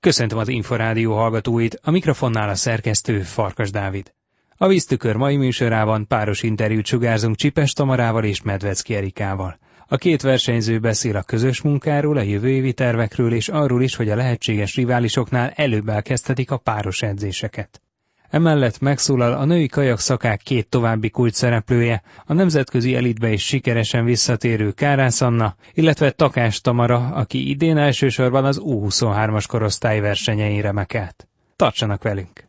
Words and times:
Köszöntöm 0.00 0.38
az 0.38 0.48
Inforádió 0.48 1.14
hallgatóit, 1.16 1.80
a 1.82 1.90
mikrofonnál 1.90 2.48
a 2.48 2.54
szerkesztő 2.54 3.20
Farkas 3.20 3.70
Dávid. 3.70 4.12
A 4.56 4.66
víztükör 4.66 5.16
mai 5.16 5.36
műsorában 5.36 6.06
páros 6.06 6.42
interjút 6.42 6.86
sugárzunk 6.86 7.36
Csipes 7.36 7.72
Tamarával 7.72 8.24
és 8.24 8.42
Medvecki 8.42 8.94
Erikával. 8.94 9.58
A 9.86 9.96
két 9.96 10.22
versenyző 10.22 10.78
beszél 10.78 11.16
a 11.16 11.22
közös 11.22 11.60
munkáról, 11.60 12.16
a 12.16 12.22
jövő 12.22 12.48
évi 12.48 12.72
tervekről 12.72 13.32
és 13.32 13.48
arról 13.48 13.82
is, 13.82 13.96
hogy 13.96 14.10
a 14.10 14.16
lehetséges 14.16 14.74
riválisoknál 14.74 15.52
előbb 15.54 15.88
elkezdhetik 15.88 16.50
a 16.50 16.56
páros 16.56 17.02
edzéseket. 17.02 17.82
Emellett 18.30 18.80
megszólal 18.80 19.32
a 19.32 19.44
női 19.44 19.66
kajak 19.66 20.00
szakák 20.00 20.40
két 20.42 20.68
további 20.68 21.10
kulcs 21.10 21.34
szereplője, 21.34 22.02
a 22.26 22.32
nemzetközi 22.32 22.94
elitbe 22.94 23.32
is 23.32 23.44
sikeresen 23.44 24.04
visszatérő 24.04 24.70
Kárász 24.70 25.20
Anna, 25.20 25.54
illetve 25.74 26.10
Takás 26.10 26.60
Tamara, 26.60 26.96
aki 26.96 27.48
idén 27.48 27.76
elsősorban 27.78 28.44
az 28.44 28.60
U23-as 28.64 29.44
korosztály 29.48 30.00
versenyein 30.00 30.62
remekelt. 30.62 31.28
Tartsanak 31.56 32.02
velünk! 32.02 32.48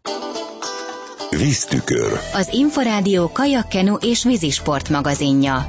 Víztükör. 1.30 2.11
Az 2.34 2.50
Inforádió 2.53 3.30
kajakkenu 3.31 3.95
és 3.95 4.23
vízisport 4.23 4.89
magazinja. 4.89 5.66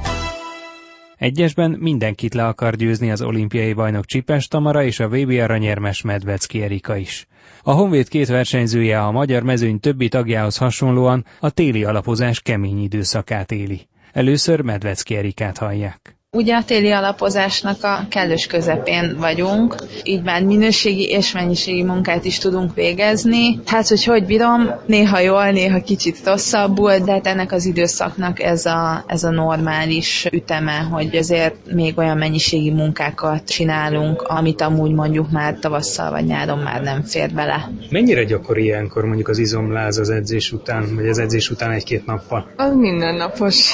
Egyesben 1.23 1.71
mindenkit 1.71 2.33
le 2.33 2.47
akar 2.47 2.75
győzni 2.75 3.11
az 3.11 3.21
olimpiai 3.21 3.73
bajnok 3.73 4.05
Csipes 4.05 4.47
Tamara 4.47 4.83
és 4.83 4.99
a 4.99 5.07
VB 5.07 5.29
aranyérmes 5.29 6.01
Medvecki 6.01 6.61
Erika 6.61 6.95
is. 6.95 7.27
A 7.61 7.71
Honvéd 7.71 8.07
két 8.07 8.27
versenyzője 8.27 9.01
a 9.01 9.11
magyar 9.11 9.43
mezőny 9.43 9.79
többi 9.79 10.07
tagjához 10.07 10.57
hasonlóan 10.57 11.25
a 11.39 11.49
téli 11.49 11.83
alapozás 11.83 12.41
kemény 12.41 12.83
időszakát 12.83 13.51
éli. 13.51 13.87
Először 14.11 14.61
Medvecki 14.61 15.15
Erikát 15.15 15.57
hallják. 15.57 16.17
Ugye 16.35 16.55
a 16.55 16.63
téli 16.63 16.91
alapozásnak 16.91 17.83
a 17.83 18.05
kellős 18.09 18.45
közepén 18.45 19.15
vagyunk, 19.17 19.75
így 20.03 20.23
már 20.23 20.43
minőségi 20.43 21.03
és 21.09 21.31
mennyiségi 21.31 21.83
munkát 21.83 22.25
is 22.25 22.37
tudunk 22.37 22.75
végezni. 22.75 23.59
Hát, 23.65 23.87
hogy 23.87 24.03
hogy 24.03 24.25
bírom, 24.25 24.69
néha 24.85 25.19
jól, 25.19 25.49
néha 25.49 25.81
kicsit 25.81 26.25
rosszabbul, 26.25 26.97
de 26.97 27.11
hát 27.11 27.27
ennek 27.27 27.51
az 27.51 27.65
időszaknak 27.65 28.41
ez 28.41 28.65
a, 28.65 29.03
ez 29.07 29.23
a 29.23 29.29
normális 29.29 30.27
üteme, 30.31 30.77
hogy 30.77 31.15
azért 31.15 31.55
még 31.73 31.97
olyan 31.97 32.17
mennyiségi 32.17 32.71
munkákat 32.71 33.49
csinálunk, 33.49 34.21
amit 34.21 34.61
amúgy 34.61 34.91
mondjuk 34.91 35.31
már 35.31 35.57
tavasszal 35.59 36.11
vagy 36.11 36.25
nyáron 36.25 36.59
már 36.59 36.81
nem 36.81 37.03
fér 37.03 37.31
bele. 37.33 37.69
Mennyire 37.89 38.23
gyakori 38.23 38.63
ilyenkor 38.63 39.05
mondjuk 39.05 39.27
az 39.27 39.37
izomláz 39.37 39.97
az 39.97 40.09
edzés 40.09 40.51
után, 40.51 40.95
vagy 40.95 41.07
az 41.07 41.17
edzés 41.17 41.49
után 41.49 41.71
egy-két 41.71 42.05
nappal? 42.05 42.47
Az 42.55 42.73
mindennapos. 42.75 43.71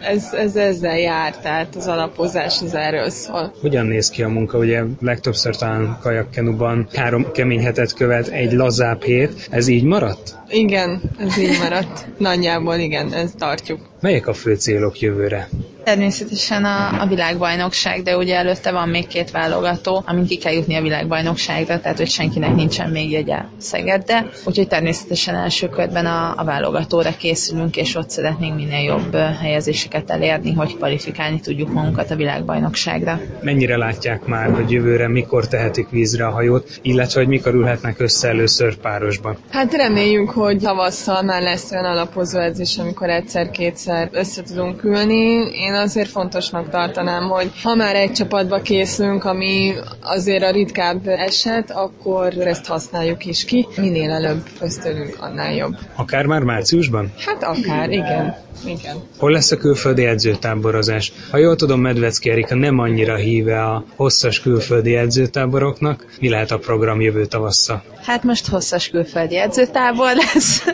Ez, 0.00 0.32
ez 0.32 0.56
ezzel 0.56 0.98
jár, 0.98 1.36
tehát 1.36 1.76
az 1.76 1.86
alapozás 2.00 2.60
az 2.62 2.74
erről 2.74 3.10
szól. 3.10 3.52
Hogyan 3.60 3.86
néz 3.86 4.10
ki 4.10 4.22
a 4.22 4.28
munka? 4.28 4.58
Ugye 4.58 4.82
legtöbbször 5.00 5.56
talán 5.56 5.98
kajakkenuban 6.02 6.88
három 6.94 7.32
kemény 7.32 7.62
hetet 7.62 7.94
követ 7.94 8.28
egy 8.28 8.52
lazább 8.52 9.02
hét. 9.02 9.48
Ez 9.50 9.66
így 9.68 9.84
maradt? 9.84 10.36
Igen, 10.48 11.00
ez 11.18 11.38
így 11.38 11.58
maradt. 11.58 12.06
Nagyjából 12.18 12.74
igen, 12.74 13.12
ezt 13.12 13.36
tartjuk. 13.36 13.89
Melyek 14.00 14.26
a 14.26 14.32
fő 14.34 14.54
célok 14.54 15.00
jövőre? 15.00 15.48
Természetesen 15.84 16.64
a, 16.64 17.00
a 17.02 17.06
világbajnokság, 17.06 18.02
de 18.02 18.16
ugye 18.16 18.36
előtte 18.36 18.72
van 18.72 18.88
még 18.88 19.06
két 19.06 19.30
válogató, 19.30 20.02
amin 20.06 20.26
ki 20.26 20.36
kell 20.38 20.52
jutni 20.52 20.74
a 20.74 20.82
világbajnokságra, 20.82 21.80
tehát 21.80 21.96
hogy 21.96 22.08
senkinek 22.10 22.54
nincsen 22.54 22.90
még 22.90 23.10
jegye 23.10 23.38
Szegedde. 23.58 24.28
Úgyhogy 24.44 24.68
természetesen 24.68 25.34
első 25.34 25.68
körben 25.68 26.06
a, 26.06 26.34
a 26.36 26.44
válogatóra 26.44 27.10
készülünk, 27.18 27.76
és 27.76 27.94
ott 27.94 28.10
szeretnénk 28.10 28.54
minél 28.54 28.84
jobb 28.84 29.14
helyezéseket 29.40 30.10
elérni, 30.10 30.52
hogy 30.52 30.76
kvalifikálni 30.76 31.40
tudjuk 31.40 31.72
magunkat 31.72 32.10
a 32.10 32.16
világbajnokságra. 32.16 33.20
Mennyire 33.42 33.76
látják 33.76 34.24
már, 34.24 34.50
hogy 34.50 34.70
jövőre 34.70 35.08
mikor 35.08 35.48
tehetik 35.48 35.88
vízre 35.90 36.26
a 36.26 36.30
hajót, 36.30 36.78
illetve 36.82 37.20
hogy 37.20 37.28
mikor 37.28 37.54
ülhetnek 37.54 38.00
össze 38.00 38.28
először 38.28 38.76
párosban? 38.76 39.36
Hát 39.50 39.74
reméljük, 39.74 40.30
hogy 40.30 40.58
tavasszal 40.58 41.22
már 41.22 41.42
lesz 41.42 41.70
olyan 41.72 41.84
alapozó 41.84 42.38
edzés, 42.38 42.78
amikor 42.78 43.08
egyszer-kétszer 43.08 43.89
össze 44.10 44.42
tudunk 44.42 44.84
ülni. 44.84 45.50
Én 45.52 45.72
azért 45.72 46.08
fontosnak 46.08 46.70
tartanám, 46.70 47.28
hogy 47.28 47.50
ha 47.62 47.74
már 47.74 47.94
egy 47.94 48.12
csapatba 48.12 48.60
készülünk, 48.60 49.24
ami 49.24 49.72
azért 50.02 50.42
a 50.42 50.50
ritkább 50.50 51.06
eset, 51.06 51.70
akkor 51.70 52.38
ezt 52.38 52.66
használjuk 52.66 53.24
is 53.26 53.44
ki. 53.44 53.66
Minél 53.76 54.10
előbb 54.10 54.42
köztülünk, 54.58 55.16
annál 55.20 55.54
jobb. 55.54 55.76
Akár 55.96 56.26
már 56.26 56.42
márciusban? 56.42 57.12
Hát 57.26 57.42
akár, 57.42 57.90
igen. 57.90 58.36
Igen. 58.64 58.96
Hol 59.18 59.30
lesz 59.30 59.50
a 59.50 59.56
külföldi 59.56 60.04
edzőtáborozás? 60.04 61.12
Ha 61.30 61.36
jól 61.36 61.56
tudom, 61.56 61.80
Medvecki 61.80 62.30
Erika 62.30 62.54
nem 62.54 62.78
annyira 62.78 63.14
híve 63.14 63.64
a 63.64 63.84
hosszas 63.96 64.40
külföldi 64.40 64.96
edzőtáboroknak. 64.96 66.04
Mi 66.20 66.28
lehet 66.28 66.50
a 66.50 66.58
program 66.58 67.00
jövő 67.00 67.26
tavasszal? 67.26 67.82
Hát 68.02 68.22
most 68.22 68.48
hosszas 68.48 68.88
külföldi 68.88 69.36
edzőtábor 69.36 70.12
lesz, 70.24 70.64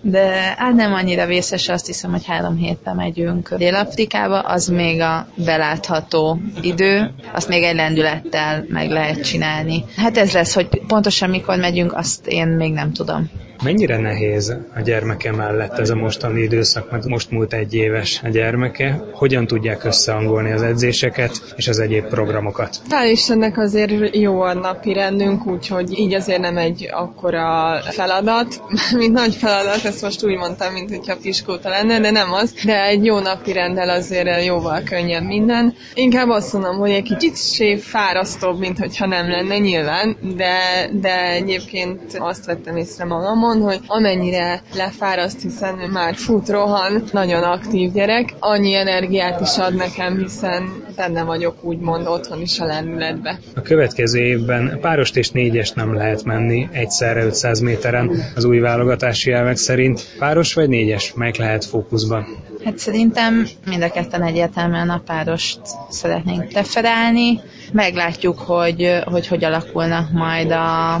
de 0.00 0.54
hát 0.56 0.74
nem 0.74 0.92
annyira 0.92 1.26
vészes, 1.26 1.68
azt 1.68 1.86
hiszem, 1.86 2.10
hogy 2.10 2.26
három 2.26 2.45
héttel 2.54 2.94
megyünk 2.94 3.54
Dél-Afrikába, 3.54 4.38
az 4.40 4.66
még 4.68 5.00
a 5.00 5.26
belátható 5.44 6.38
idő, 6.62 7.10
azt 7.32 7.48
még 7.48 7.62
egy 7.62 7.74
lendülettel 7.74 8.64
meg 8.68 8.90
lehet 8.90 9.22
csinálni. 9.24 9.84
Hát 9.96 10.16
ez 10.16 10.32
lesz, 10.32 10.54
hogy 10.54 10.68
pontosan 10.86 11.30
mikor 11.30 11.56
megyünk, 11.58 11.92
azt 11.94 12.26
én 12.26 12.46
még 12.46 12.72
nem 12.72 12.92
tudom. 12.92 13.30
Mennyire 13.62 13.98
nehéz 13.98 14.56
a 14.74 14.80
gyermeke 14.80 15.32
mellett 15.32 15.78
ez 15.78 15.90
a 15.90 15.94
mostani 15.94 16.42
időszak, 16.42 16.90
mert 16.90 17.04
most 17.04 17.30
múlt 17.30 17.52
egy 17.52 17.74
éves 17.74 18.20
a 18.24 18.28
gyermeke. 18.28 19.04
Hogyan 19.12 19.46
tudják 19.46 19.84
összehangolni 19.84 20.52
az 20.52 20.62
edzéseket 20.62 21.54
és 21.56 21.68
az 21.68 21.78
egyéb 21.78 22.04
programokat? 22.04 22.80
Hál' 22.90 23.10
Istennek 23.10 23.58
azért 23.58 24.16
jó 24.16 24.40
a 24.40 24.54
napi 24.54 24.92
rendünk, 24.92 25.46
úgyhogy 25.46 25.98
így 25.98 26.14
azért 26.14 26.40
nem 26.40 26.56
egy 26.56 26.88
akkora 26.92 27.80
feladat, 27.90 28.62
mint 28.98 29.12
nagy 29.12 29.34
feladat, 29.34 29.84
ezt 29.84 30.02
most 30.02 30.24
úgy 30.24 30.36
mondtam, 30.36 30.72
mint 30.72 30.90
hogyha 30.90 31.16
piskóta 31.22 31.68
lenne, 31.68 32.00
de 32.00 32.10
nem 32.10 32.32
az, 32.32 32.54
de 32.64 32.84
egy 32.84 33.04
jó 33.04 33.18
napi 33.18 33.52
rendel 33.52 33.88
azért 33.88 34.44
jóval 34.44 34.82
könnyebb 34.82 35.24
minden. 35.24 35.74
Inkább 35.94 36.28
azt 36.28 36.52
mondom, 36.52 36.76
hogy 36.76 36.90
egy 36.90 37.02
kicsit 37.02 37.36
sév 37.36 37.80
fárasztóbb, 37.80 38.58
mint 38.58 38.78
hogyha 38.78 39.06
nem 39.06 39.30
lenne 39.30 39.58
nyilván, 39.58 40.16
de, 40.36 40.58
de 40.92 41.30
egyébként 41.30 42.16
azt 42.18 42.46
vettem 42.46 42.76
észre 42.76 43.04
magamon, 43.04 43.45
hogy 43.54 43.80
amennyire 43.86 44.62
lefáraszt, 44.76 45.42
hiszen 45.42 45.74
már 45.92 46.14
fut, 46.14 46.48
rohan, 46.48 47.02
nagyon 47.12 47.42
aktív 47.42 47.92
gyerek, 47.92 48.34
annyi 48.38 48.74
energiát 48.74 49.40
is 49.40 49.58
ad 49.58 49.74
nekem, 49.74 50.18
hiszen 50.18 50.84
benne 50.96 51.22
vagyok 51.22 51.64
úgymond 51.64 52.06
otthon 52.06 52.40
is 52.40 52.58
a 52.60 52.64
lendületbe. 52.66 53.38
A 53.54 53.60
következő 53.60 54.18
évben 54.18 54.78
párost 54.80 55.16
és 55.16 55.30
négyes 55.30 55.70
nem 55.72 55.94
lehet 55.94 56.24
menni 56.24 56.68
egyszerre 56.72 57.24
500 57.24 57.60
méteren 57.60 58.10
az 58.34 58.44
új 58.44 58.58
válogatási 58.58 59.32
elvek 59.32 59.56
szerint. 59.56 60.06
Páros 60.18 60.54
vagy 60.54 60.68
négyes, 60.68 61.12
melyik 61.14 61.36
lehet 61.36 61.64
fókuszban? 61.64 62.26
Hát 62.66 62.78
szerintem 62.78 63.46
mind 63.66 63.82
a 63.82 63.90
ketten 63.90 64.22
egyértelműen 64.22 64.90
a 64.90 65.02
párost 65.06 65.60
szeretnénk 65.90 66.48
preferálni. 66.48 67.40
Meglátjuk, 67.72 68.38
hogy, 68.38 68.98
hogy 69.04 69.26
hogy 69.26 69.44
alakulnak 69.44 70.12
majd 70.12 70.50
a, 70.50 70.94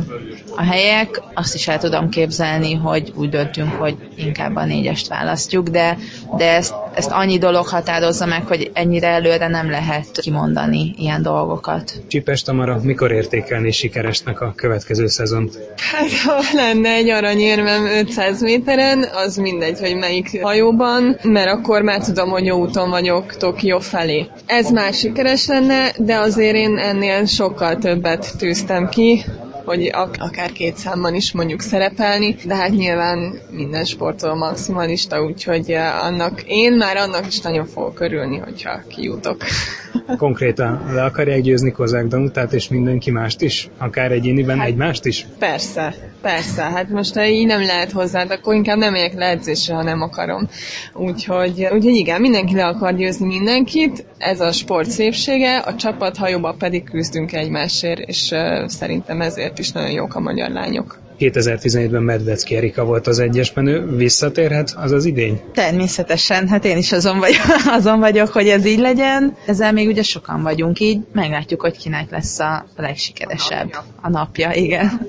a 0.56 0.62
helyek. 0.70 1.22
Azt 1.34 1.54
is 1.54 1.68
el 1.68 1.78
tudom 1.78 2.08
képzelni, 2.08 2.35
hogy 2.82 3.12
úgy 3.14 3.28
döntünk, 3.28 3.72
hogy 3.72 3.96
inkább 4.16 4.56
a 4.56 4.64
négyest 4.64 5.08
választjuk, 5.08 5.68
de, 5.68 5.98
de 6.36 6.54
ezt, 6.54 6.74
ezt 6.94 7.10
annyi 7.10 7.38
dolog 7.38 7.66
határozza 7.66 8.26
meg, 8.26 8.46
hogy 8.46 8.70
ennyire 8.72 9.08
előre 9.08 9.48
nem 9.48 9.70
lehet 9.70 10.20
kimondani 10.20 10.94
ilyen 10.98 11.22
dolgokat. 11.22 11.92
Csipes 12.06 12.42
Tamara, 12.42 12.80
mikor 12.82 13.12
értékelni 13.12 13.70
sikeresnek 13.70 14.40
a 14.40 14.52
következő 14.56 15.06
szezont? 15.06 15.58
Hát 15.76 16.10
ha 16.24 16.56
lenne 16.56 16.88
egy 16.88 17.08
aranyérmem 17.08 17.86
500 17.86 18.42
méteren, 18.42 19.04
az 19.14 19.36
mindegy, 19.36 19.78
hogy 19.78 19.96
melyik 19.96 20.42
hajóban, 20.42 21.18
mert 21.22 21.50
akkor 21.50 21.82
már 21.82 22.04
tudom, 22.04 22.28
hogy 22.28 22.44
jó 22.44 22.58
úton 22.58 22.90
vagyok 22.90 23.36
Tokió 23.36 23.78
felé. 23.78 24.26
Ez 24.46 24.70
már 24.70 24.92
sikeres 24.92 25.46
lenne, 25.46 25.90
de 25.98 26.16
azért 26.16 26.54
én 26.54 26.78
ennél 26.78 27.24
sokkal 27.26 27.76
többet 27.76 28.36
tűztem 28.38 28.88
ki, 28.88 29.24
hogy 29.66 29.90
akár 30.18 30.52
két 30.52 30.76
számban 30.76 31.14
is 31.14 31.32
mondjuk 31.32 31.60
szerepelni, 31.60 32.36
de 32.44 32.54
hát 32.54 32.70
nyilván 32.70 33.40
minden 33.50 33.84
sportoló 33.84 34.34
maximalista, 34.34 35.22
úgyhogy 35.22 35.72
annak, 36.02 36.42
én 36.46 36.72
már 36.72 36.96
annak 36.96 37.26
is 37.26 37.40
nagyon 37.40 37.66
fogok 37.66 38.00
örülni, 38.00 38.38
hogyha 38.38 38.80
kijutok. 38.88 39.36
Konkrétan 40.18 40.82
le 40.92 41.04
akarják 41.04 41.40
győzni 41.40 41.70
Kozák 41.72 42.06
Danutát 42.06 42.52
és 42.52 42.68
mindenki 42.68 43.10
mást 43.10 43.40
is? 43.40 43.68
Akár 43.78 44.12
egyéniben 44.12 44.58
hát, 44.58 44.66
egymást 44.66 45.04
is? 45.04 45.26
Persze, 45.38 45.94
persze. 46.20 46.62
Hát 46.62 46.88
most 46.88 47.14
ha 47.14 47.26
így 47.26 47.46
nem 47.46 47.60
lehet 47.60 47.92
hozzá, 47.92 48.24
akkor 48.28 48.54
inkább 48.54 48.78
nem 48.78 48.92
megyek 48.92 49.14
le 49.14 49.26
edzésre, 49.26 49.74
ha 49.74 49.82
nem 49.82 50.02
akarom. 50.02 50.48
Úgyhogy, 50.94 51.66
úgyhogy 51.72 51.94
igen, 51.94 52.20
mindenki 52.20 52.54
le 52.54 52.66
akar 52.66 52.94
győzni 52.94 53.26
mindenkit, 53.26 54.04
ez 54.18 54.40
a 54.40 54.52
sport 54.52 54.90
szépsége, 54.90 55.56
a 55.56 55.74
csapat 55.74 56.16
hajóba 56.16 56.54
pedig 56.58 56.84
küzdünk 56.84 57.32
egymásért, 57.32 57.98
és 57.98 58.30
uh, 58.30 58.66
szerintem 58.66 59.20
ezért 59.20 59.55
is 59.58 59.72
nagyon 59.72 59.90
jók 59.90 60.14
a 60.14 60.20
magyar 60.20 60.50
lányok. 60.50 60.98
2017-ben 61.18 62.02
Medvecki 62.02 62.56
Erika 62.56 62.84
volt 62.84 63.06
az 63.06 63.18
egyes 63.18 63.52
menő, 63.52 63.96
visszatérhet 63.96 64.74
az 64.76 64.92
az 64.92 65.04
idény? 65.04 65.40
Természetesen, 65.52 66.48
hát 66.48 66.64
én 66.64 66.76
is 66.76 66.92
azon 66.92 67.18
vagyok, 67.18 67.44
azon 67.78 67.98
vagyok, 67.98 68.28
hogy 68.28 68.48
ez 68.48 68.66
így 68.66 68.78
legyen. 68.78 69.36
Ezzel 69.46 69.72
még 69.72 69.88
ugye 69.88 70.02
sokan 70.02 70.42
vagyunk 70.42 70.80
így, 70.80 71.06
meglátjuk, 71.12 71.60
hogy 71.60 71.76
kinek 71.76 72.10
lesz 72.10 72.38
a 72.38 72.66
legsikeresebb 72.76 73.76
a 74.00 74.08
napja, 74.08 74.52
igen. 74.52 75.06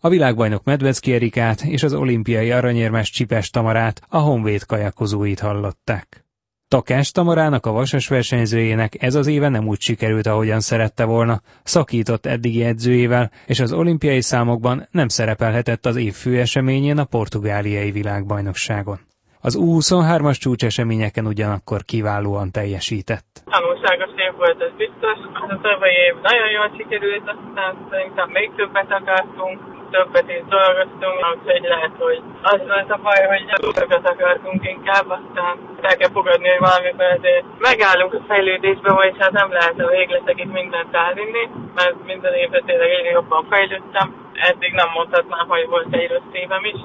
a 0.00 0.08
világbajnok 0.08 0.64
Medvecki 0.64 1.12
Erikát 1.12 1.62
és 1.62 1.82
az 1.82 1.92
olimpiai 1.94 2.50
aranyérmes 2.50 3.10
Csipes 3.10 3.50
Tamarát, 3.50 4.00
a 4.08 4.18
Honvéd 4.18 4.66
kajakozóit 4.66 5.40
hallották. 5.40 6.27
Takás 6.74 7.10
Tamarának 7.10 7.66
a 7.66 7.72
vasas 7.72 8.08
versenyzőjének 8.08 8.92
ez 9.02 9.14
az 9.14 9.26
éve 9.26 9.48
nem 9.48 9.66
úgy 9.68 9.80
sikerült, 9.80 10.26
ahogyan 10.26 10.60
szerette 10.60 11.04
volna, 11.04 11.36
szakított 11.64 12.26
eddigi 12.26 12.64
edzőjével, 12.64 13.30
és 13.46 13.60
az 13.60 13.72
olimpiai 13.72 14.20
számokban 14.20 14.88
nem 14.90 15.08
szerepelhetett 15.08 15.84
az 15.86 15.96
év 15.96 16.12
fő 16.12 16.38
eseményén 16.38 16.98
a 16.98 17.10
portugáliai 17.14 17.90
világbajnokságon. 17.90 18.98
Az 19.40 19.58
U23-as 19.60 20.38
csúcseseményeken 20.44 21.26
ugyanakkor 21.26 21.80
kiválóan 21.92 22.50
teljesített. 22.50 23.28
Tanulságos 23.44 24.12
év 24.26 24.32
volt, 24.36 24.60
ez 24.66 24.74
biztos. 24.84 25.18
A 25.54 25.58
tavalyi 25.68 25.98
év 26.08 26.14
nagyon 26.30 26.50
jól 26.56 26.70
sikerült, 26.76 27.26
aztán 27.34 27.72
szerintem 27.90 28.28
még 28.30 28.48
többet 28.56 28.90
akartunk, 29.00 29.56
többet 29.90 30.28
is 30.36 30.42
dolgoztunk, 30.56 31.16
úgyhogy 31.32 31.64
lehet, 31.74 31.94
hogy 32.06 32.20
az 32.42 32.60
volt 32.70 32.90
a 32.96 32.98
baj, 33.02 33.20
hogy 33.32 33.44
többet 33.78 34.06
akartunk 34.14 34.60
inkább, 34.74 35.06
aztán 35.18 35.67
el 35.88 35.96
kell 35.96 36.16
fogadni, 36.18 36.48
hogy 36.48 36.68
valamiben 36.68 37.16
azért 37.18 37.44
megállunk 37.58 38.14
a 38.14 38.24
fejlődésbe, 38.28 38.92
vagy 38.92 39.14
hát 39.18 39.32
nem 39.32 39.50
lehet 39.52 39.80
a 39.80 39.86
végletekig 39.86 40.50
mindent 40.60 40.94
elvinni, 40.94 41.44
mert 41.74 42.04
minden 42.04 42.34
évben 42.34 42.62
tényleg 42.66 42.90
egyre 42.90 43.10
jobban 43.10 43.46
fejlődtem. 43.50 44.06
Eddig 44.50 44.72
nem 44.72 44.88
mondhatnám, 44.94 45.48
hogy 45.48 45.66
volt 45.68 45.94
egy 45.94 46.08
rossz 46.08 46.32
évem 46.32 46.64
is, 46.64 46.80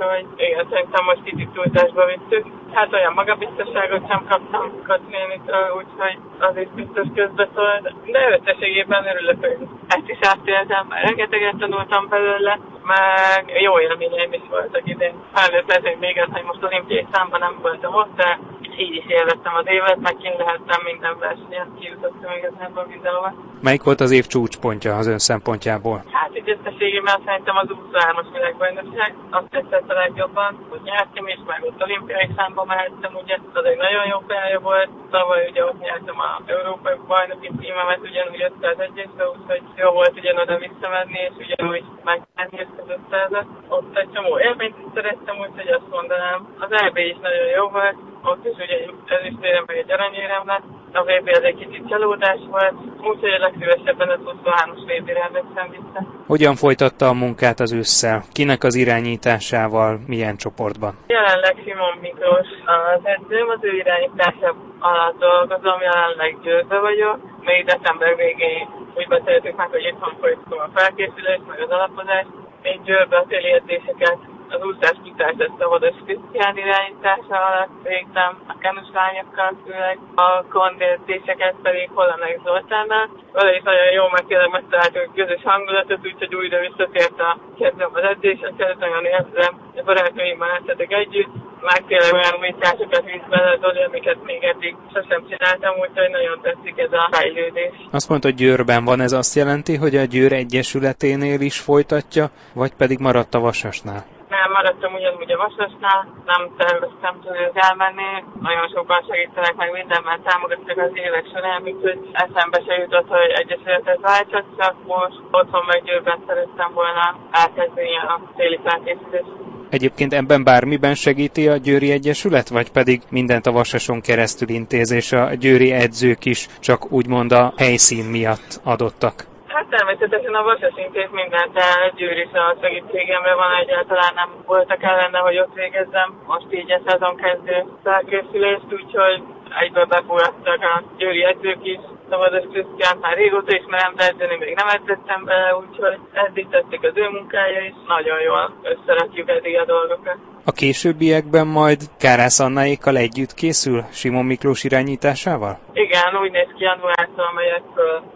úgyhogy 0.00 0.26
igen, 0.36 0.66
szerintem 0.70 1.04
most 1.04 1.22
kicsit 1.22 1.50
túltásba 1.50 2.02
visszük. 2.14 2.44
Hát 2.72 2.92
olyan 2.92 3.12
magabiztosságot 3.12 4.08
sem 4.08 4.26
kaptam 4.28 4.64
Katinénitől, 4.88 5.66
úgyhogy 5.80 6.18
az 6.38 6.56
is 6.56 6.70
biztos 6.80 7.06
közbeszólt. 7.14 7.84
De 8.14 8.20
összességében 8.36 9.06
örülök, 9.06 9.38
hogy 9.40 9.58
ezt 9.88 10.08
is 10.14 10.18
átéltem, 10.20 10.86
rengeteget 11.02 11.56
tanultam 11.58 12.08
belőle, 12.08 12.58
meg 12.92 13.60
jó 13.66 13.80
élményeim 13.80 14.32
is 14.32 14.46
voltak 14.50 14.82
idén. 14.84 15.14
Felnőtt 15.34 15.68
leszek 15.68 15.98
még 15.98 16.18
az, 16.18 16.28
hogy 16.32 16.44
most 16.50 16.62
olimpiai 16.62 17.06
számban 17.12 17.40
nem 17.40 17.58
voltam 17.62 17.94
ott, 17.94 18.14
de 18.16 18.38
így 18.76 18.94
is 18.94 19.04
élveztem 19.08 19.54
az 19.54 19.66
évet, 19.66 20.00
meg 20.00 20.16
kint 20.16 20.38
lehettem 20.38 20.80
minden 20.84 21.18
versenyen, 21.18 21.68
kijutottam 21.80 22.32
igazából 22.36 22.84
videóba. 22.84 23.34
Melyik 23.60 23.82
volt 23.82 24.00
az 24.00 24.10
év 24.10 24.26
csúcspontja 24.26 24.96
az 24.96 25.06
ön 25.06 25.18
szempontjából? 25.18 26.02
Így 26.40 26.56
összességében 26.56 27.22
szerintem 27.24 27.56
az 27.56 27.68
23-as 27.68 28.28
világbajnokság, 28.32 29.14
azt 29.30 29.50
tetszett 29.50 29.90
a 29.90 29.94
legjobban, 29.94 30.66
hogy 30.70 30.80
nyertem 30.82 31.26
is, 31.26 31.40
meg 31.46 31.64
ott 31.64 31.82
olimpiai 31.82 32.28
számba 32.36 32.64
mehettem, 32.64 33.14
ugye, 33.22 33.36
az 33.52 33.64
egy 33.64 33.76
nagyon 33.76 34.06
jó 34.06 34.18
pálya 34.26 34.60
volt, 34.60 34.90
tavaly 35.10 35.48
ugye 35.50 35.64
ott 35.64 35.80
nyertem 35.80 36.18
a 36.20 36.40
európai 36.46 36.96
bajnoki 37.06 37.50
címemet 37.58 38.00
ugyanúgy 38.08 38.52
501-esbe, 38.60 39.24
úgyhogy 39.34 39.62
jó 39.76 39.90
volt 39.90 40.18
ugyanoda 40.20 40.56
visszamenni, 40.58 41.18
és 41.28 41.34
ugyanúgy 41.44 41.84
megnyerni 42.04 42.58
ezt 42.58 42.80
az 42.82 42.88
500 43.10 43.46
Ott 43.68 43.96
egy 43.96 44.10
csomó 44.14 44.38
élményt 44.38 44.94
szerettem, 44.94 45.36
úgyhogy 45.38 45.68
azt 45.68 45.90
mondanám. 45.90 46.38
Az 46.58 46.72
EB 46.72 46.96
is 46.96 47.16
nagyon 47.22 47.48
jó 47.56 47.68
volt, 47.68 47.96
ott 48.22 48.44
is 48.46 48.56
ugye 48.64 48.76
ez 49.16 49.24
is 49.24 49.34
tényleg 49.40 49.64
meg 49.66 49.76
egy 49.76 49.92
aranyérem 49.92 50.46
lett, 50.46 50.79
a 50.92 51.02
VB 51.02 51.28
az 51.32 51.42
egy 51.42 51.54
kicsit 51.54 51.88
csalódás 51.88 52.38
volt, 52.50 52.74
úgyhogy 53.00 53.30
a 53.30 53.38
legszívesebben 53.38 54.08
az 54.08 54.18
23-as 54.24 54.82
VB-re 54.86 55.22
emlékszem 55.28 55.70
vissza. 55.70 56.00
Hogyan 56.26 56.54
folytatta 56.54 57.06
a 57.08 57.12
munkát 57.12 57.60
az 57.60 57.72
ősszel? 57.72 58.22
Kinek 58.32 58.64
az 58.64 58.74
irányításával, 58.74 60.00
milyen 60.06 60.36
csoportban? 60.36 60.92
Jelenleg 61.06 61.54
Simon 61.64 61.96
Miklós 62.00 62.48
az 62.64 63.00
edzőm, 63.02 63.48
az 63.48 63.58
ő 63.60 63.72
irányítása 63.76 64.54
alatt 64.78 65.18
dolgozom, 65.18 65.80
jelenleg 65.80 66.38
győzve 66.42 66.78
vagyok. 66.80 67.18
Még 67.40 67.64
december 67.64 68.16
végén 68.16 68.68
úgy 68.94 69.08
beszéltük 69.08 69.56
meg, 69.56 69.68
hogy 69.68 69.84
itthon 69.84 70.14
folytatom 70.20 70.58
a 70.58 70.70
felkészülést, 70.74 71.46
meg 71.48 71.60
az 71.60 71.70
alapozást. 71.70 72.28
Én 72.62 72.80
Győrbe 72.84 73.16
a 73.16 73.24
téli 73.28 73.50
edzéseket 73.52 74.18
az 74.54 74.62
úszás 74.70 74.96
kitás 75.04 75.36
ezt 75.48 75.62
a 75.64 75.68
Vadas 75.72 75.98
Krisztián 76.04 76.56
irányítása 76.64 77.38
alatt 77.48 77.74
végzem 77.82 78.32
a 78.52 78.54
kenus 78.62 78.90
lányokkal 78.98 79.52
főleg, 79.64 79.98
a 80.14 80.28
kondérzéseket 80.54 81.54
pedig 81.66 81.86
Holanek 81.94 82.40
Zoltánnal. 82.44 83.04
Vele 83.32 83.52
is 83.56 83.62
nagyon 83.62 83.90
jó, 83.98 84.04
mert 84.14 84.26
tényleg 84.26 84.50
megtaláltunk 84.50 85.14
közös 85.14 85.42
hangulatot, 85.50 86.06
úgyhogy 86.08 86.34
újra 86.34 86.58
visszatért 86.66 87.18
a 87.28 87.30
kezdem 87.58 87.90
az 87.98 88.04
edzéseket, 88.12 88.78
nagyon 88.78 89.04
érzem, 89.04 89.52
a 89.76 89.82
barátaimmal 89.88 90.50
átadok 90.56 90.92
együtt, 90.92 91.32
már 91.68 91.80
tényleg 91.86 92.12
olyan 92.12 92.34
újításokat 92.40 93.04
visz 93.04 93.28
bele 93.28 93.58
az 93.60 93.76
amiket 93.86 94.24
még 94.24 94.42
eddig 94.42 94.76
sosem 94.92 95.20
csináltam, 95.28 95.72
úgyhogy 95.84 96.10
nagyon 96.10 96.40
tetszik 96.42 96.78
ez 96.78 96.92
a 96.92 97.08
fejlődés. 97.10 97.74
Azt 97.90 98.08
mondta, 98.08 98.28
hogy 98.28 98.36
Győrben 98.36 98.84
van, 98.84 99.00
ez 99.00 99.12
azt 99.12 99.34
jelenti, 99.34 99.76
hogy 99.76 99.96
a 99.96 100.04
Győr 100.04 100.32
Egyesületénél 100.32 101.40
is 101.40 101.58
folytatja, 101.60 102.30
vagy 102.54 102.74
pedig 102.74 102.98
maradt 102.98 103.34
a 103.34 103.40
Vasasnál? 103.40 104.18
Maradtam 104.56 104.94
ugyanúgy 104.94 105.32
a 105.32 105.42
Vasasnál, 105.44 106.00
nem 106.32 106.42
terveztem 106.56 107.14
tőlük 107.24 107.56
elmenni, 107.68 108.12
nagyon 108.48 108.68
sokan 108.74 109.02
segítenek 109.08 109.54
meg 109.56 109.70
mindenben, 109.78 110.22
támogattak 110.22 110.78
az 110.78 110.92
évek 110.94 111.26
során, 111.32 111.62
úgyhogy 111.62 111.98
eszembe 112.12 112.58
se 112.66 112.74
jutott, 112.82 113.08
hogy 113.08 113.30
egyesületet 113.42 114.00
váltsak, 114.00 114.44
csak 114.58 114.74
most 114.86 115.18
otthon 115.30 115.64
meg 115.66 115.82
Győrben 115.84 116.20
szerettem 116.26 116.70
volna 116.72 117.04
elkezdeni 117.30 117.96
a 117.96 118.20
téli 118.36 118.58
felkészítést. 118.64 119.32
Egyébként 119.70 120.12
ebben 120.12 120.44
bármiben 120.44 120.94
segíti 120.94 121.48
a 121.48 121.56
Győri 121.56 121.90
Egyesület, 121.90 122.48
vagy 122.48 122.70
pedig 122.70 123.02
mindent 123.10 123.46
a 123.46 123.52
Vasason 123.52 124.00
keresztül 124.00 124.48
intéz, 124.48 124.90
és 124.90 125.12
a 125.12 125.34
győri 125.34 125.70
edzők 125.72 126.24
is 126.24 126.48
csak 126.60 126.92
úgymond 126.92 127.32
a 127.32 127.52
helyszín 127.56 128.04
miatt 128.04 128.60
adottak? 128.64 129.29
Hát 129.54 129.66
természetesen 129.68 130.34
a 130.34 130.42
Vasas 130.42 130.76
intéz 130.76 131.10
mindent, 131.10 131.52
de 131.52 131.92
Győr 131.96 132.18
is 132.18 132.32
a 132.32 132.56
segítségemre 132.60 133.34
van, 133.34 133.52
egyáltalán 133.54 134.14
nem 134.14 134.30
voltak 134.46 134.82
ellene, 134.82 135.18
hogy 135.18 135.38
ott 135.38 135.54
végezzem. 135.54 136.22
Most 136.26 136.46
így 136.50 136.72
a 136.72 136.80
szezon 136.86 137.16
kezdő 137.16 137.64
felkészülést, 137.82 138.72
úgyhogy 138.72 139.22
egyből 139.58 139.84
befogadtak 139.84 140.62
a 140.62 140.82
győri 140.96 141.24
edzők 141.24 141.64
is. 141.66 141.78
Szabados 142.10 142.44
Krisztián 142.52 142.96
már 143.00 143.16
régóta 143.16 143.52
ismerem, 143.60 143.94
de 143.96 144.04
edzeni 144.08 144.36
még 144.36 144.54
nem 144.54 144.68
edzettem 144.68 145.24
bele, 145.24 145.56
úgyhogy 145.56 145.98
eddig 146.12 146.46
tetszik 146.48 146.82
az 146.82 146.92
ő 146.94 147.08
munkája 147.08 147.60
is. 147.60 147.74
Nagyon 147.86 148.20
jól 148.20 148.54
összerakjuk 148.62 149.28
eddig 149.28 149.56
a 149.58 149.64
dolgokat. 149.64 150.16
A 150.44 150.52
későbbiekben 150.52 151.46
majd 151.46 151.80
Kárász 151.98 152.40
Annáékkal 152.40 152.96
együtt 152.96 153.34
készül 153.34 153.78
Simon 153.92 154.24
Miklós 154.24 154.64
irányításával? 154.64 155.58
Igen, 155.72 156.16
úgy 156.22 156.30
néz 156.30 156.50
ki 156.56 156.62
januártól 156.64 157.30
megyek 157.34 157.66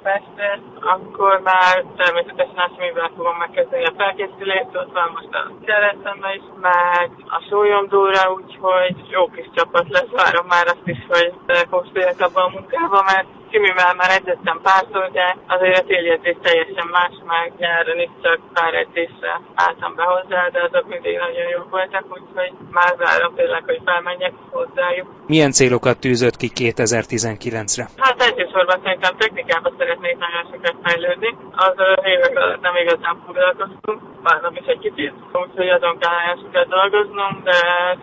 Pestre, 0.03 0.61
akkor 0.95 1.41
már 1.41 1.85
természetesen 1.97 2.65
Asmivel 2.67 3.11
fogom 3.17 3.37
megkezdeni 3.37 3.85
a 3.85 3.93
felkészülést, 3.97 4.75
ott 4.83 4.93
van 4.93 5.11
most 5.15 5.35
a 5.41 5.43
Keresztembe 5.67 6.35
is, 6.35 6.47
meg 6.61 7.11
a 7.37 7.39
Sólyomdóra, 7.49 8.33
úgyhogy 8.39 8.97
jó 9.17 9.27
kis 9.27 9.49
csapat 9.55 9.87
lesz, 9.89 10.11
várom 10.23 10.47
már 10.47 10.67
azt 10.67 10.87
is, 10.95 11.01
hogy 11.09 11.33
fogsz 11.71 12.21
abban 12.27 12.45
a 12.45 12.55
munkába, 12.57 13.03
mert 13.13 13.29
Kimivel 13.55 13.95
már 13.95 14.11
edzettem 14.19 14.61
párszor, 14.63 15.11
de 15.19 15.37
azért 15.47 15.79
a 15.79 15.85
téli 15.87 16.37
teljesen 16.43 16.89
más, 16.97 17.15
meg 17.33 17.53
nyáron 17.59 17.99
is 18.07 18.13
csak 18.23 18.39
pár 18.53 18.75
edzésre 18.75 19.41
álltam 19.55 19.95
be 19.95 20.05
hozzá, 20.13 20.49
de 20.49 20.61
azok 20.69 20.87
mindig 20.89 21.19
nagyon 21.19 21.49
jók 21.57 21.71
voltak, 21.71 22.05
úgyhogy 22.17 22.53
már 22.71 22.93
várom 22.97 23.35
tényleg, 23.35 23.63
hogy 23.67 23.81
felmenjek 23.85 24.33
hozzájuk. 24.51 25.07
Milyen 25.27 25.53
célokat 25.59 26.01
tűzött 26.01 26.37
ki 26.37 26.49
2019-re? 26.55 27.85
Hát 27.97 28.23
elsősorban 28.23 28.81
szerintem 28.85 29.17
technikában 29.17 29.75
szeretnék 29.79 30.17
nagyon 30.27 30.45
sokat 30.53 30.77
fejlődni. 30.85 31.31
Az 31.67 31.77
évek 32.15 32.37
alatt 32.39 32.61
nem 32.61 32.77
igazán 32.77 33.17
foglalkoztunk, 33.27 34.01
várom 34.23 34.55
is 34.61 34.67
egy 34.67 34.79
kicsit, 34.79 35.13
úgyhogy 35.33 35.69
azon 35.69 35.99
kell 35.99 36.15
nagyon 36.21 36.39
sokat 36.45 36.69
dolgoznom, 36.69 37.33
de 37.49 37.57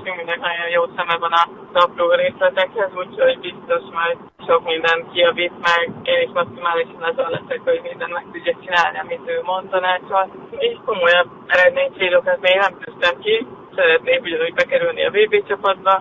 Siminek 0.04 0.40
nagyon 0.50 0.70
jó 0.78 0.84
szeme 0.96 1.16
van 1.18 1.34
a 1.42 1.44
apró 1.74 2.12
részletekhez, 2.12 2.92
úgyhogy 3.04 3.40
biztos 3.40 3.84
majd 4.00 4.18
sok 4.52 4.64
mindent 4.74 5.04
kijavít 5.12 5.56
meg, 5.70 5.84
én 6.12 6.22
is 6.26 6.32
maximálisan 6.40 7.04
azon 7.10 7.30
leszek, 7.36 7.60
hogy 7.68 7.82
mindent 7.90 8.14
meg 8.18 8.26
tudjak 8.32 8.58
csinálni, 8.64 8.98
amit 9.04 9.30
ő 9.34 9.36
mond 9.50 9.66
tanácsol. 9.70 10.26
És 10.68 10.76
komolyabb 10.90 11.30
eredménycélokat 11.54 12.40
még 12.46 12.56
nem 12.64 12.74
tűztem 12.82 13.16
ki, 13.24 13.36
szeretnék 13.76 14.22
ugyanúgy 14.22 14.54
bekerülni 14.54 15.02
a 15.06 15.14
VB 15.16 15.34
csapatba, 15.48 15.94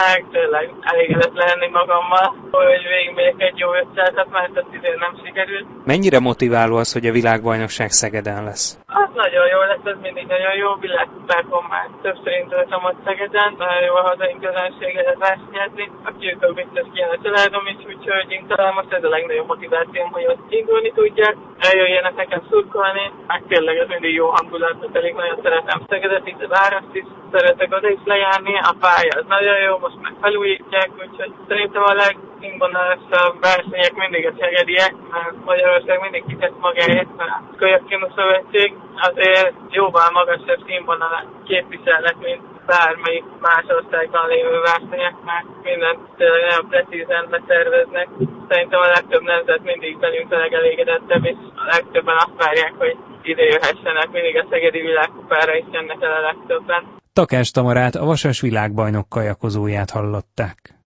meg 0.00 0.18
tényleg 0.32 0.66
elégedett 0.80 1.36
lenni 1.44 1.68
magammal, 1.80 2.26
hogy 2.50 2.82
végigmegyek 2.94 3.40
egy 3.48 3.58
jó 3.58 3.68
ötletet, 3.74 4.30
mert 4.30 4.56
ez 4.56 4.64
idén 4.76 4.98
nem 5.04 5.14
sikerült. 5.24 5.66
Mennyire 5.84 6.18
motiváló 6.30 6.76
az, 6.76 6.92
hogy 6.92 7.06
a 7.06 7.16
világbajnokság 7.18 7.90
Szegeden 7.90 8.44
lesz? 8.44 8.78
Az 8.86 9.10
nagyon 9.14 9.46
jó 9.54 9.57
lesz, 9.70 9.92
ez 9.92 10.00
mindig 10.06 10.26
nagyon 10.34 10.54
jó. 10.62 10.68
Világkutákon 10.86 11.64
már 11.72 11.86
többször 12.02 12.32
indultam 12.42 12.84
ott 12.88 13.04
Szegeden, 13.04 13.50
nagyon 13.58 13.84
jó 13.88 13.94
a 13.94 14.08
hazai 14.10 14.36
közönséget 14.44 15.18
versenyezni. 15.26 15.84
A 16.08 16.10
kiutóbb 16.18 16.54
biztos 16.60 16.86
kijön 16.92 17.16
a 17.16 17.22
családom 17.24 17.64
is, 17.72 17.80
úgyhogy 17.92 18.30
én 18.36 18.46
talán 18.46 18.74
most 18.78 18.92
ez 18.92 19.04
a 19.04 19.14
legnagyobb 19.16 19.50
motivációm, 19.52 20.08
hogy 20.16 20.26
ott 20.32 20.52
indulni 20.58 20.90
tudjak, 20.92 21.34
eljöjjenek 21.68 22.16
nekem 22.16 22.42
szurkolni, 22.50 23.04
meg 23.26 23.42
tényleg 23.48 23.76
ez 23.76 23.88
mindig 23.88 24.14
jó 24.14 24.26
hangulat, 24.36 24.86
pedig 24.96 25.14
nagyon 25.14 25.38
szeretem 25.42 25.78
Szegedet, 25.88 26.26
itt 26.26 26.42
a 26.42 26.48
várost 26.48 26.94
is, 27.00 27.06
szeretek 27.32 27.70
oda 27.76 27.88
is 27.88 28.02
lejárni, 28.04 28.54
a 28.70 28.74
pálya 28.84 29.14
az 29.20 29.26
nagyon 29.28 29.58
jó, 29.66 29.78
most 29.78 30.00
meg 30.02 30.14
felújítják, 30.20 30.90
úgyhogy 31.04 31.32
szerintem 31.48 31.82
a 31.82 31.94
leg, 32.02 32.16
legszínvonalasabb 32.40 33.40
versenyek 33.40 33.94
mindig 33.94 34.26
a 34.26 34.32
szegediek, 34.38 34.94
mert 35.10 35.44
Magyarország 35.44 36.00
mindig 36.00 36.24
kitett 36.26 36.60
magáért, 36.60 37.16
mert 37.16 37.30
a 37.30 37.56
Kölyökkinu 37.56 38.06
Szövetség 38.14 38.74
azért 39.08 39.54
jóval 39.70 40.10
magasabb 40.10 40.60
színvonalat 40.66 41.26
képviselnek, 41.50 42.16
mint 42.26 42.42
bármelyik 42.72 43.24
más 43.48 43.66
országban 43.78 44.28
lévő 44.28 44.56
versenyek, 44.72 45.16
mert 45.30 45.46
mindent 45.62 46.00
tényleg 46.16 46.42
nagyon 46.48 46.68
precízen 46.72 47.24
beterveznek. 47.30 48.08
Szerintem 48.48 48.80
a 48.80 48.92
legtöbb 48.96 49.22
nemzet 49.22 49.62
mindig 49.62 49.98
velünk 49.98 50.32
a 50.32 50.38
legelégedettebb, 50.44 51.24
és 51.24 51.38
a 51.64 51.66
legtöbben 51.74 52.16
azt 52.16 52.38
várják, 52.44 52.74
hogy 52.82 52.96
ide 53.22 53.44
jöhessenek, 53.44 54.08
mindig 54.10 54.36
a 54.36 54.46
Szegedi 54.50 54.80
világkupára 54.80 55.54
is 55.56 55.64
jönnek 55.72 56.02
el 56.02 56.12
a 56.12 56.26
legtöbben. 56.30 56.82
Takás 57.12 57.50
Tamarát, 57.50 57.94
a 57.94 58.04
Vasas 58.04 58.40
világbajnok 58.40 59.08
kajakozóját 59.08 59.90
hallották. 59.90 60.77